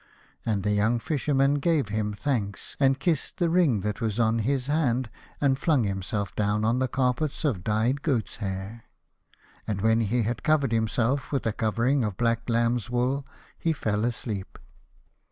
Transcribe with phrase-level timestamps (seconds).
[0.43, 4.65] And the young Fisherman gave him thanks, and kissed the ring that was on his
[4.65, 8.85] hand, and flung himself down on the carpets of dyed goat's hair.
[9.67, 13.27] And when he had covered himself with a covering of black lamb's wool
[13.59, 14.57] he fell asleep.